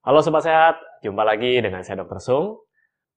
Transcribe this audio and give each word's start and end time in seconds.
Halo 0.00 0.24
Sobat 0.24 0.48
Sehat, 0.48 0.80
jumpa 1.04 1.20
lagi 1.28 1.60
dengan 1.60 1.84
saya 1.84 2.00
Dr. 2.00 2.24
Sung. 2.24 2.64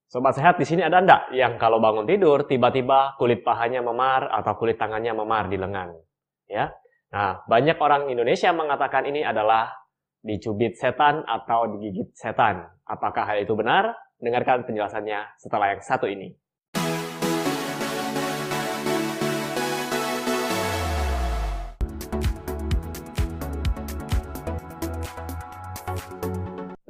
Sobat 0.04 0.36
Sehat, 0.36 0.60
di 0.60 0.68
sini 0.68 0.84
ada 0.84 1.00
enggak 1.00 1.32
yang 1.32 1.56
kalau 1.56 1.80
bangun 1.80 2.04
tidur 2.04 2.44
tiba-tiba 2.44 3.16
kulit 3.16 3.40
pahanya 3.40 3.80
memar 3.80 4.28
atau 4.28 4.52
kulit 4.60 4.76
tangannya 4.76 5.16
memar 5.16 5.48
di 5.48 5.56
lengan? 5.56 5.96
Ya. 6.44 6.76
Nah, 7.08 7.40
banyak 7.48 7.80
orang 7.80 8.12
Indonesia 8.12 8.52
mengatakan 8.52 9.08
ini 9.08 9.24
adalah 9.24 9.72
dicubit 10.20 10.76
setan 10.76 11.24
atau 11.24 11.72
digigit 11.72 12.12
setan. 12.12 12.68
Apakah 12.84 13.32
hal 13.32 13.40
itu 13.40 13.56
benar? 13.56 13.96
Dengarkan 14.20 14.68
penjelasannya 14.68 15.40
setelah 15.40 15.72
yang 15.72 15.80
satu 15.80 16.04
ini. 16.04 16.36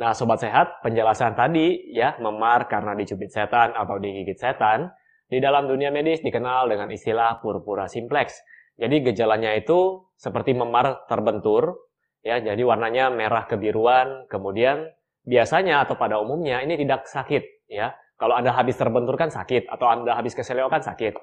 Nah, 0.04 0.12
sobat 0.12 0.36
sehat, 0.36 0.84
penjelasan 0.84 1.32
tadi 1.32 1.80
ya, 1.88 2.20
memar 2.20 2.68
karena 2.68 2.92
dicubit 2.92 3.32
setan 3.32 3.72
atau 3.72 3.96
digigit 3.96 4.36
setan, 4.36 4.92
di 5.32 5.40
dalam 5.40 5.64
dunia 5.64 5.88
medis 5.88 6.20
dikenal 6.20 6.68
dengan 6.68 6.92
istilah 6.92 7.40
purpura 7.40 7.88
simplex. 7.88 8.36
Jadi 8.76 9.00
gejalanya 9.00 9.56
itu 9.56 10.04
seperti 10.12 10.52
memar 10.52 11.08
terbentur, 11.08 11.88
ya, 12.20 12.36
jadi 12.36 12.60
warnanya 12.60 13.08
merah 13.16 13.48
kebiruan, 13.48 14.28
kemudian 14.28 14.92
biasanya 15.24 15.88
atau 15.88 15.96
pada 15.96 16.20
umumnya 16.20 16.60
ini 16.60 16.76
tidak 16.76 17.08
sakit, 17.08 17.64
ya. 17.72 17.96
Kalau 18.20 18.36
Anda 18.36 18.52
habis 18.52 18.76
terbentur 18.76 19.16
kan 19.16 19.32
sakit, 19.32 19.72
atau 19.72 19.88
Anda 19.88 20.20
habis 20.20 20.36
keseleo 20.36 20.68
kan 20.68 20.84
sakit. 20.84 21.16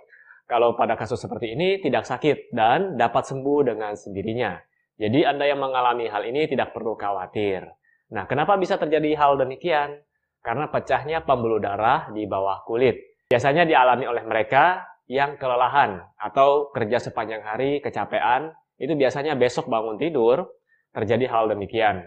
Kalau 0.49 0.73
pada 0.73 0.98
kasus 0.98 1.21
seperti 1.21 1.53
ini 1.53 1.77
tidak 1.85 2.09
sakit 2.09 2.49
dan 2.49 2.98
dapat 2.98 3.29
sembuh 3.29 3.61
dengan 3.61 3.93
sendirinya. 3.93 4.57
Jadi 4.98 5.21
Anda 5.21 5.45
yang 5.45 5.61
mengalami 5.61 6.09
hal 6.09 6.25
ini 6.25 6.49
tidak 6.49 6.73
perlu 6.73 6.98
khawatir. 6.98 7.70
Nah, 8.11 8.27
kenapa 8.27 8.59
bisa 8.59 8.75
terjadi 8.75 9.15
hal 9.15 9.39
demikian? 9.39 9.95
Karena 10.43 10.67
pecahnya 10.67 11.23
pembuluh 11.23 11.61
darah 11.61 12.11
di 12.11 12.27
bawah 12.27 12.65
kulit. 12.67 12.98
Biasanya 13.31 13.63
dialami 13.63 14.04
oleh 14.09 14.26
mereka 14.27 14.84
yang 15.07 15.40
kelelahan 15.40 16.01
atau 16.20 16.71
kerja 16.76 16.99
sepanjang 16.99 17.43
hari, 17.43 17.79
kecapean, 17.79 18.51
itu 18.76 18.91
biasanya 18.98 19.37
besok 19.37 19.71
bangun 19.71 19.95
tidur 19.95 20.43
terjadi 20.91 21.29
hal 21.32 21.51
demikian. 21.51 22.04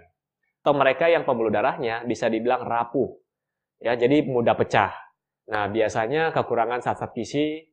Atau 0.60 0.77
mereka 0.77 1.08
yang 1.08 1.28
pembuluh 1.28 1.52
darahnya 1.52 2.05
bisa 2.08 2.28
dibilang 2.28 2.64
rapuh, 2.64 3.12
ya 3.80 3.97
jadi 3.97 4.25
mudah 4.25 4.56
pecah. 4.56 4.92
Nah, 5.44 5.69
biasanya 5.69 6.32
kekurangan 6.32 6.80
zat-zat 6.80 7.12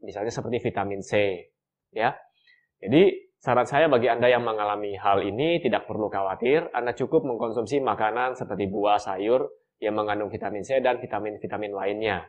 misalnya 0.04 0.32
seperti 0.32 0.60
vitamin 0.60 1.00
C, 1.00 1.40
ya. 1.96 2.12
Jadi 2.84 3.31
Saran 3.42 3.66
saya 3.66 3.90
bagi 3.90 4.06
Anda 4.06 4.30
yang 4.30 4.46
mengalami 4.46 4.94
hal 5.02 5.26
ini 5.26 5.58
tidak 5.58 5.90
perlu 5.90 6.14
khawatir, 6.14 6.70
Anda 6.78 6.94
cukup 6.94 7.26
mengkonsumsi 7.26 7.82
makanan 7.82 8.38
seperti 8.38 8.70
buah, 8.70 9.02
sayur 9.02 9.50
yang 9.82 9.98
mengandung 9.98 10.30
vitamin 10.30 10.62
C 10.62 10.78
dan 10.78 11.02
vitamin-vitamin 11.02 11.74
lainnya. 11.74 12.22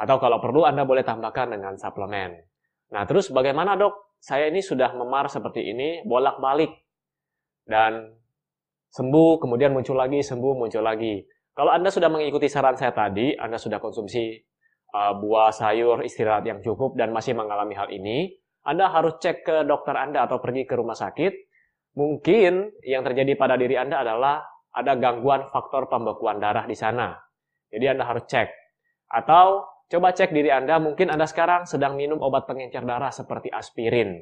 Atau 0.00 0.16
kalau 0.16 0.40
perlu 0.40 0.64
Anda 0.64 0.88
boleh 0.88 1.04
tambahkan 1.04 1.52
dengan 1.52 1.76
suplemen. 1.76 2.32
Nah 2.96 3.04
terus 3.04 3.28
bagaimana 3.28 3.76
dok? 3.76 4.16
Saya 4.24 4.48
ini 4.48 4.64
sudah 4.64 4.96
memar 4.96 5.28
seperti 5.28 5.68
ini, 5.68 6.00
bolak-balik. 6.08 6.72
Dan 7.68 8.08
sembuh, 8.88 9.36
kemudian 9.44 9.76
muncul 9.76 10.00
lagi, 10.00 10.24
sembuh, 10.24 10.64
muncul 10.64 10.80
lagi. 10.80 11.28
Kalau 11.52 11.76
Anda 11.76 11.92
sudah 11.92 12.08
mengikuti 12.08 12.48
saran 12.48 12.72
saya 12.72 12.96
tadi, 12.96 13.36
Anda 13.36 13.60
sudah 13.60 13.76
konsumsi 13.84 14.32
uh, 14.96 15.12
buah, 15.12 15.52
sayur, 15.52 16.08
istirahat 16.08 16.48
yang 16.48 16.64
cukup 16.64 16.96
dan 16.96 17.12
masih 17.12 17.36
mengalami 17.36 17.76
hal 17.76 17.92
ini, 17.92 18.32
anda 18.68 18.92
harus 18.92 19.16
cek 19.16 19.48
ke 19.48 19.56
dokter 19.64 19.96
Anda 19.96 20.28
atau 20.28 20.44
pergi 20.44 20.68
ke 20.68 20.76
rumah 20.76 20.92
sakit. 20.92 21.32
Mungkin 21.96 22.84
yang 22.84 23.00
terjadi 23.00 23.32
pada 23.40 23.56
diri 23.56 23.80
Anda 23.80 24.04
adalah 24.04 24.44
ada 24.76 24.92
gangguan 25.00 25.48
faktor 25.48 25.88
pembekuan 25.88 26.36
darah 26.36 26.68
di 26.68 26.76
sana. 26.76 27.16
Jadi 27.72 27.88
Anda 27.88 28.04
harus 28.04 28.28
cek. 28.28 28.48
Atau 29.08 29.64
coba 29.88 30.12
cek 30.12 30.36
diri 30.36 30.52
Anda, 30.52 30.76
mungkin 30.76 31.08
Anda 31.08 31.24
sekarang 31.24 31.64
sedang 31.64 31.96
minum 31.96 32.20
obat 32.20 32.44
pengencer 32.44 32.84
darah 32.84 33.08
seperti 33.08 33.48
aspirin. 33.48 34.20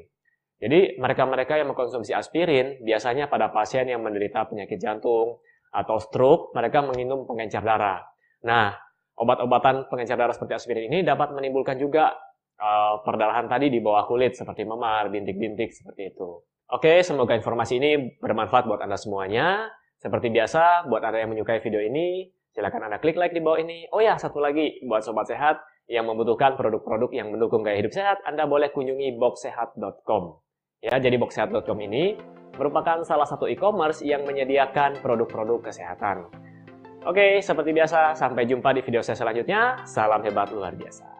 Jadi 0.57 0.95
mereka-mereka 0.95 1.59
yang 1.59 1.75
mengkonsumsi 1.75 2.15
aspirin 2.15 2.79
biasanya 2.81 3.27
pada 3.27 3.51
pasien 3.51 3.83
yang 3.91 3.99
menderita 3.99 4.47
penyakit 4.47 4.79
jantung 4.79 5.43
atau 5.75 5.99
stroke, 5.99 6.55
mereka 6.55 6.81
minum 6.87 7.27
pengencer 7.27 7.61
darah. 7.61 7.99
Nah, 8.47 8.73
obat-obatan 9.19 9.91
pengencer 9.91 10.15
darah 10.15 10.33
seperti 10.33 10.55
aspirin 10.55 10.87
ini 10.87 11.03
dapat 11.03 11.35
menimbulkan 11.35 11.77
juga 11.77 12.15
uh, 12.61 13.01
perdarahan 13.01 13.45
tadi 13.49 13.69
di 13.69 13.79
bawah 13.81 14.05
kulit 14.09 14.33
seperti 14.33 14.65
memar, 14.65 15.09
bintik-bintik 15.13 15.73
seperti 15.73 16.13
itu. 16.13 16.41
Oke, 16.67 16.99
semoga 16.99 17.31
informasi 17.31 17.79
ini 17.79 18.19
bermanfaat 18.19 18.67
buat 18.67 18.83
Anda 18.83 18.99
semuanya. 18.99 19.71
Seperti 19.97 20.29
biasa, 20.29 20.85
buat 20.91 21.01
Anda 21.01 21.23
yang 21.23 21.31
menyukai 21.33 21.63
video 21.63 21.79
ini, 21.79 22.27
silakan 22.51 22.91
Anda 22.91 22.99
klik 22.99 23.15
like 23.15 23.33
di 23.33 23.41
bawah 23.41 23.63
ini. 23.63 23.87
Oh 23.89 24.03
ya, 24.03 24.19
satu 24.19 24.43
lagi, 24.43 24.83
buat 24.85 25.01
Sobat 25.01 25.31
Sehat 25.31 25.57
yang 25.87 26.05
membutuhkan 26.05 26.59
produk-produk 26.59 27.09
yang 27.15 27.31
mendukung 27.31 27.63
gaya 27.63 27.79
hidup 27.79 27.95
sehat, 27.95 28.19
Anda 28.27 28.43
boleh 28.43 28.75
kunjungi 28.75 29.15
boxsehat.com. 29.15 30.23
Ya, 30.83 30.99
jadi 30.99 31.15
boxsehat.com 31.15 31.79
ini 31.79 32.19
merupakan 32.59 33.01
salah 33.07 33.25
satu 33.25 33.47
e-commerce 33.47 34.03
yang 34.03 34.27
menyediakan 34.27 34.99
produk-produk 34.99 35.71
kesehatan. 35.71 36.27
Oke, 37.07 37.39
seperti 37.39 37.71
biasa, 37.71 38.11
sampai 38.19 38.43
jumpa 38.43 38.75
di 38.75 38.83
video 38.83 38.99
saya 38.99 39.15
selanjutnya. 39.15 39.87
Salam 39.87 40.19
hebat 40.27 40.51
luar 40.51 40.75
biasa. 40.75 41.16